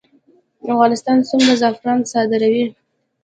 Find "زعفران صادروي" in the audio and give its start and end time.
1.61-2.65